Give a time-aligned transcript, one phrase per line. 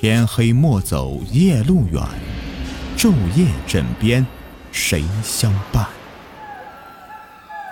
[0.00, 2.00] 天黑莫走夜路远，
[2.96, 4.24] 昼夜枕边
[4.70, 5.84] 谁相伴？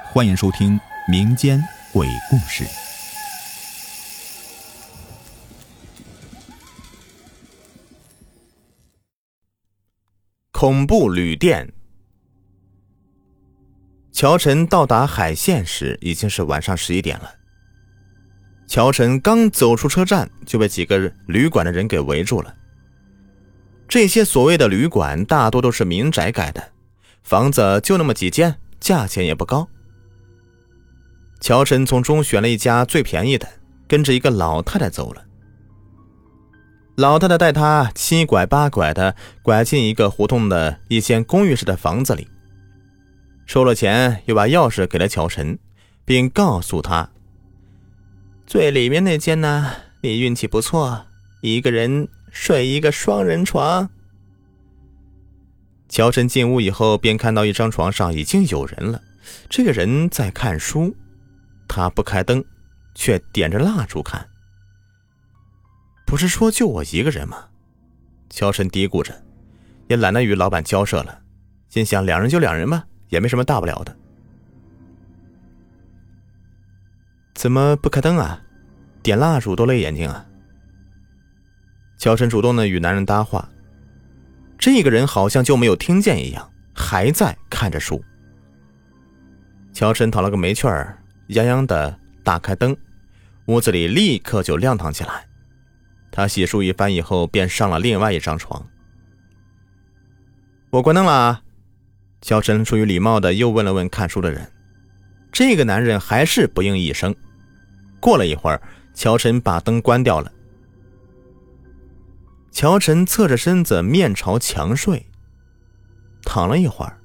[0.06, 0.77] 欢迎收听
[1.09, 1.62] 民间
[1.93, 2.64] 鬼故事。
[10.50, 11.72] 恐怖旅店。
[14.11, 17.36] 乔晨到达海县时，已经是晚上十一点了。
[18.66, 22.55] 乔晨刚走出车站，就被几个旅馆的人给围住了。
[23.88, 26.73] 这些所谓的旅馆大多都是民宅改的，
[27.23, 29.69] 房子就那么几间，价钱也不高。
[31.41, 33.47] 乔晨从中选了一家最便宜的，
[33.87, 35.23] 跟着一个老太太走了。
[36.96, 42.27] 老太太带他七拐八拐的拐进一个胡同的一间公寓式的房子里，
[43.46, 45.57] 收了钱，又把钥匙给了乔晨，
[46.05, 47.09] 并告诉他。
[48.46, 49.73] 最里面那间呢？
[50.02, 51.04] 你运气不错，
[51.40, 53.90] 一个人睡一个双人床。
[55.88, 59.02] 乔晨进屋以后，便看到一张床上已经有人了，
[59.51, 60.95] 这个人在看书，
[61.66, 62.45] 他不开灯，
[62.95, 64.25] 却点着蜡烛看。
[66.06, 67.47] 不是说就我一个人吗？
[68.31, 69.12] 乔晨嘀咕着，
[69.88, 71.21] 也懒得与老板交涉了，
[71.69, 73.97] 心想两人就两人吧，也没什么大不了的。
[77.37, 78.41] 怎么不开灯啊？
[79.03, 80.25] 点蜡烛都累眼睛啊！
[81.98, 83.47] 乔晨主动的与男人搭话，
[84.59, 88.03] 这个人好像就没有听见一样，还在看着书。
[89.70, 92.75] 乔晨讨了个没趣儿，洋洋的打开灯，
[93.48, 95.26] 屋子里立刻就亮堂起来。
[96.10, 98.66] 他洗漱一番以后，便上了另外一张床。
[100.71, 101.43] 我关灯了啊！
[102.22, 104.50] 乔晨出于礼貌的又问了问看书的人，
[105.31, 107.15] 这个男人还是不应一声。
[108.00, 108.61] 过了一会儿，
[108.94, 110.33] 乔晨把灯关掉了。
[112.50, 115.07] 乔晨侧着身子，面朝墙睡。
[116.23, 116.99] 躺了一会儿，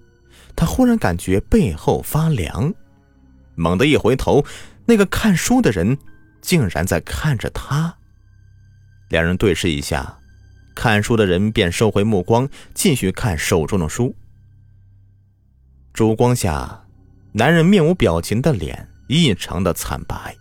[0.55, 2.73] 他忽然感觉背后发凉，
[3.55, 4.45] 猛地一回头，
[4.85, 5.97] 那个看书的人
[6.41, 7.97] 竟然在看着他。
[9.09, 10.17] 两人对视一下，
[10.73, 14.15] 看书的人便收回目光，继续看手中的书。
[15.93, 16.85] 烛光下，
[17.33, 20.35] 男人面无表情的脸异常的惨白。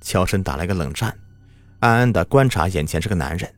[0.00, 1.18] 乔晨打了个冷战，
[1.80, 3.54] 暗暗的观察眼前这个男人。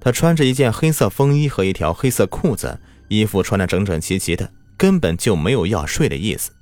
[0.00, 2.78] 他穿着一件黑色风衣和一条黑色裤子，
[3.08, 6.52] 衣服穿的整整齐齐的，根本就没有要睡的意思。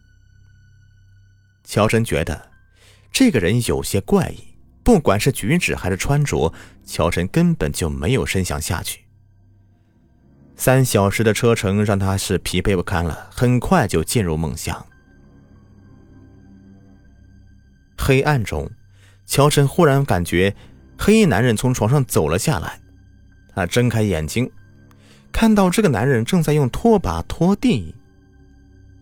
[1.64, 2.50] 乔晨觉得
[3.10, 6.52] 这个人有些怪异，不管是举止还是穿着，
[6.84, 9.00] 乔晨根本就没有深想下去。
[10.54, 14.86] 三小时的车程让他是疲惫不堪了，很快就进入梦乡。
[18.04, 18.68] 黑暗中，
[19.26, 20.56] 乔晨忽然感觉
[20.98, 22.80] 黑衣男人从床上走了下来。
[23.54, 24.50] 他睁开眼睛，
[25.30, 27.94] 看到这个男人正在用拖把拖地，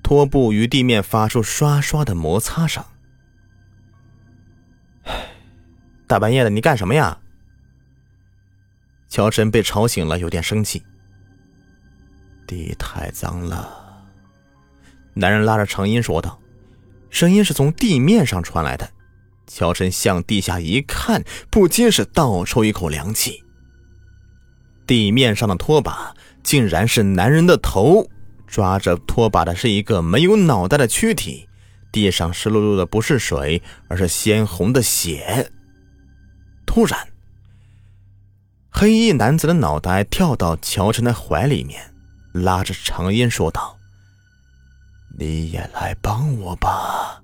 [0.02, 2.84] 拖布与地面发出刷刷的摩擦声。
[6.06, 7.16] 大半夜的，你干什么呀？
[9.08, 10.82] 乔晨被吵醒了，有点生气。
[12.46, 14.04] 地太脏了，
[15.14, 16.38] 男人拉着长音说道。
[17.10, 18.88] 声音是从地面上传来的，
[19.46, 23.42] 乔晨向地下一看，不禁是倒抽一口凉气。
[24.86, 28.08] 地面上的拖把竟然是男人的头，
[28.46, 31.48] 抓着拖把的是一个没有脑袋的躯体，
[31.92, 35.50] 地上湿漉漉的不是水，而是鲜红的血。
[36.64, 37.08] 突然，
[38.70, 41.92] 黑衣男子的脑袋跳到乔晨的怀里面，
[42.32, 43.79] 拉着长音说道。
[45.20, 47.22] 你也来帮我吧！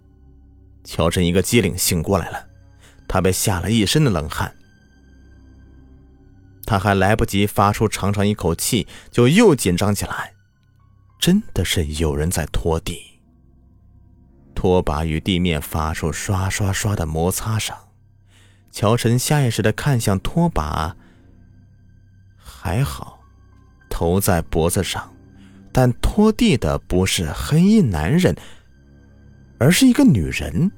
[0.85, 2.47] 乔晨一个机灵醒过来了，
[3.09, 4.55] 他被吓了一身的冷汗。
[6.67, 10.35] 他还来不及发出长长一口气，就又紧张起来。
[11.19, 13.19] 真的是有人在拖地，
[14.55, 17.75] 拖把与地面发出刷刷刷的摩擦声。
[18.71, 20.95] 乔晨下意识的看向拖把，
[22.37, 23.21] 还好，
[23.89, 25.16] 头在脖子上。
[25.77, 28.35] 但拖地的不是黑衣男人，
[29.59, 30.73] 而是一个女人。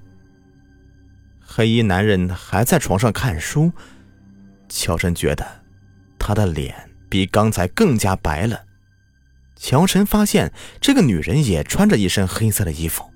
[1.40, 3.70] 黑衣男人还在床上看书，
[4.68, 5.46] 乔晨觉得
[6.18, 8.64] 他的脸比刚才更加白了。
[9.54, 13.08] 乔晨发现这个女人也穿着一身黑色的衣服。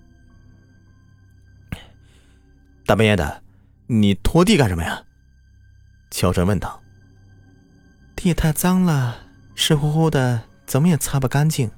[2.87, 3.43] 大半夜的，
[3.89, 5.03] 你拖地干什么呀？
[6.13, 6.81] 乔晨问道。
[8.15, 9.19] 地太脏了，
[9.57, 10.45] 湿乎乎的。
[10.67, 11.71] 怎么也擦不干净，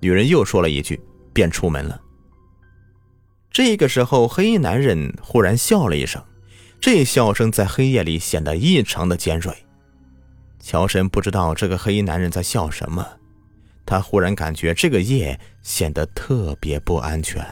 [0.00, 1.00] 女人又说了一句，
[1.32, 2.00] 便出门了。
[3.50, 6.22] 这个时候，黑衣男人忽然笑了一声，
[6.80, 9.52] 这笑声在黑夜里显得异常的尖锐。
[10.60, 13.06] 乔神不知道这个黑衣男人在笑什么，
[13.86, 17.44] 他忽然感觉这个夜显得特别不安全。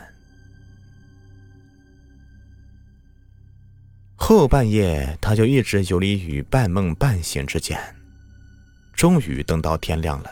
[4.17, 7.79] 后半夜，他就一直游离于半梦半醒之间。
[8.93, 10.31] 终于等到天亮了，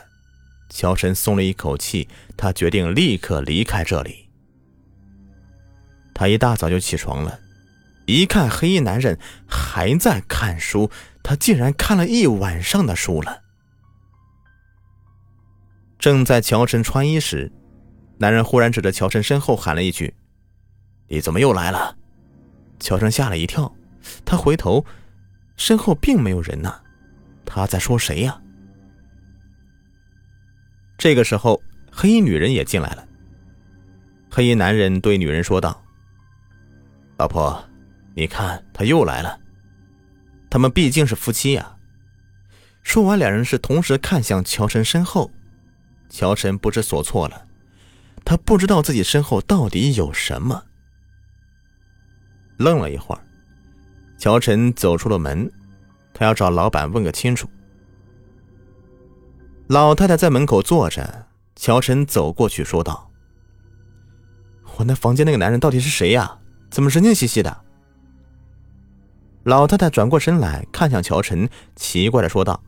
[0.69, 4.29] 乔晨松了一口气，他决定立刻离开这里。
[6.13, 7.39] 他一大早就起床了，
[8.05, 10.89] 一看黑衣男人还在看书，
[11.21, 13.41] 他竟然看了一晚上的书了。
[15.99, 17.51] 正在乔晨穿衣时，
[18.17, 20.13] 男人忽然指着乔晨身后喊了一句
[21.09, 21.97] ：“你怎么又来了？”
[22.79, 23.73] 乔晨吓了一跳，
[24.23, 24.85] 他回头，
[25.57, 26.81] 身后并没有人呢。
[27.45, 28.41] 他在说谁呀？
[30.97, 31.61] 这个时候，
[31.91, 33.07] 黑衣女人也进来了。
[34.29, 35.83] 黑衣男人对女人说道
[37.17, 37.63] ：“老婆，
[38.13, 39.39] 你看他又来了。
[40.49, 41.75] 他们毕竟是夫妻呀。”
[42.81, 45.31] 说完，两人是同时看向乔晨身后。
[46.09, 47.45] 乔晨不知所措了，
[48.23, 50.63] 他不知道自己身后到底有什么。
[52.57, 53.21] 愣了一会儿，
[54.17, 55.51] 乔晨走出了门，
[56.13, 57.49] 他要找老板问个清楚。
[59.67, 61.25] 老太太在门口坐着，
[61.55, 63.09] 乔晨走过去说道
[64.77, 66.37] ：“我那房间那个男人到底是谁呀？
[66.69, 67.63] 怎么神经兮兮的？”
[69.43, 72.61] 老太太转过身来看向乔晨，奇怪的说道：“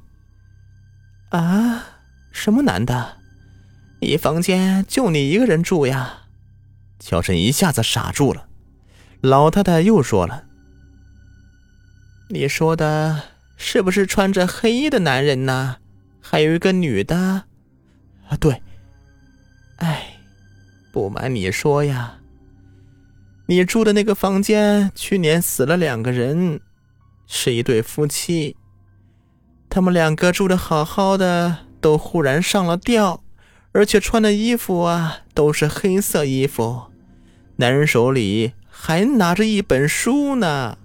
[1.29, 1.83] 啊，
[2.31, 3.17] 什么男的？
[4.01, 6.23] 你房间就你一个人住呀？”
[6.99, 8.47] 乔晨一下子傻住了。
[9.21, 10.45] 老太太又说了
[12.29, 13.21] ：“你说的
[13.55, 15.77] 是不是穿着黑衣的男人呢？”
[16.29, 17.15] 还有一个女的，
[18.27, 18.61] 啊，对。
[19.77, 20.19] 哎，
[20.91, 22.19] 不瞒你说呀，
[23.45, 26.59] 你住的那个房间去年死了两个人，
[27.27, 28.57] 是一对夫妻。
[29.69, 33.23] 他们两个住的好好的，都忽然上了吊，
[33.71, 36.87] 而且穿的衣服啊都是黑色衣服，
[37.55, 40.77] 男人手里还拿着一本书呢。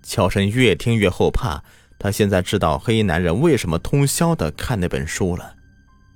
[0.00, 1.64] 乔生越听越后怕。
[2.02, 5.54] 他现在知道黑衣男人为什么通宵的看那本书了，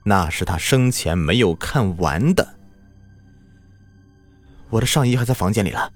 [0.02, 2.56] 那是他生前没有看完的。
[4.68, 5.92] 我的上衣还在房间里了。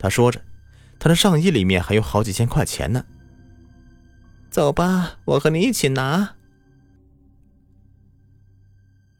[0.00, 0.42] 他说着，
[0.98, 3.04] 他的上衣里面还有好几千块钱呢。
[4.50, 6.34] 走吧，我和你一起拿。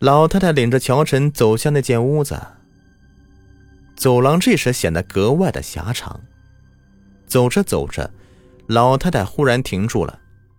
[0.00, 2.36] 老太太领着乔晨走向那间屋子。
[3.94, 6.20] 走廊这时显得格外的狭长。
[7.28, 8.10] 走着走着。
[8.66, 10.18] 老太太忽然停住了，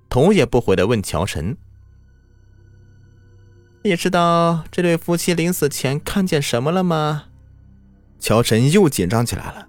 [0.09, 1.57] 头也不回的问乔晨
[3.83, 7.25] ：“你知道这对夫妻临死前看见什么了吗？”
[8.19, 9.67] 乔晨又紧张起来了，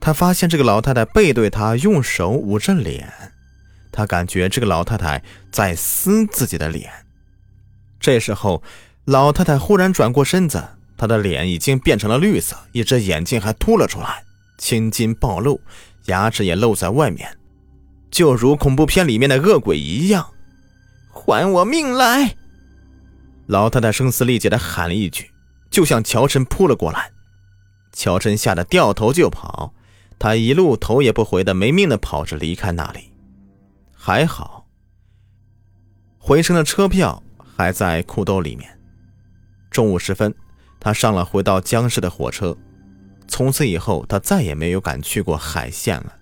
[0.00, 3.10] 他发现这个老太太背对他，用手捂着脸，
[3.90, 6.90] 他感觉这个老太太在撕自己的脸。
[7.98, 8.62] 这时候，
[9.04, 10.62] 老太太忽然转过身子，
[10.96, 14.24] 她的脸已经变成了绿色，一只眼睛还凸了出来，
[14.58, 15.60] 青筋暴露，
[16.06, 17.36] 牙齿也露在外面。
[18.10, 20.32] 就如恐怖片里面的恶鬼一样，
[21.10, 22.36] 还我命来！
[23.46, 25.30] 老太太声嘶力竭的喊了一句，
[25.70, 27.12] 就向乔晨扑了过来。
[27.92, 29.74] 乔晨吓得掉头就跑，
[30.18, 33.12] 他一路头也不回的没命的跑着离开那里。
[33.92, 34.66] 还好，
[36.18, 37.22] 回程的车票
[37.56, 38.78] 还在裤兜里面。
[39.70, 40.34] 中午时分，
[40.78, 42.56] 他上了回到江市的火车。
[43.28, 46.12] 从此以后，他再也没有敢去过海县了。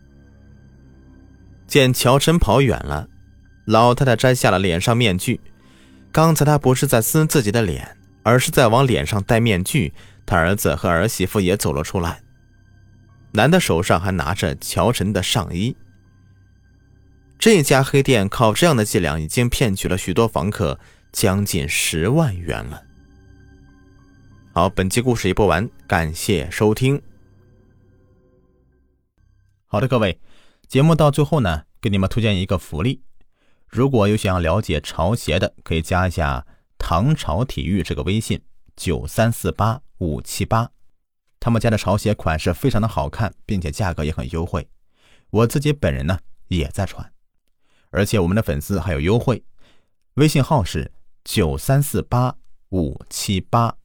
[1.68, 3.06] 见乔晨跑远了，
[3.66, 5.38] 老太太摘下了脸上面具。
[6.10, 9.92] 刚才她不是在撕自己的脸，而是在往脸上戴面具。
[10.24, 12.22] 她儿子和儿媳妇也走了出来，
[13.32, 15.76] 男的手上还拿着乔晨的上衣。
[17.38, 20.80] 这家黑店靠这样的伎俩，已经骗取了许多房客
[21.12, 22.82] 将近十万元了。
[24.52, 27.00] 好，本期故事已播完，感谢收听。
[29.66, 30.18] 好的，各位。
[30.68, 33.02] 节目到最后呢，给你们推荐一个福利。
[33.66, 36.46] 如果有想要了解潮鞋的，可以加一下
[36.76, 38.42] “唐朝体育”这个微信，
[38.76, 40.70] 九三四八五七八。
[41.40, 44.68] 他们家的潮鞋款式非常的好看，并且价格也很优惠。
[45.30, 47.10] 我自己本人呢也在穿，
[47.88, 49.42] 而且我们的粉丝还有优惠。
[50.14, 50.92] 微信号是
[51.24, 52.36] 九三四八
[52.68, 53.77] 五七八。